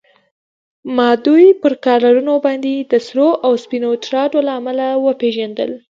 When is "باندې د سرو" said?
2.45-3.29